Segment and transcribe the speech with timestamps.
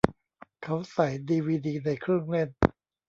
[0.63, 2.49] เขาใส่ดีวีดีในเครื่องเล่น